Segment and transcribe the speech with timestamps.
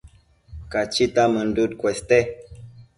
[0.71, 2.17] Cachita mënduc cueste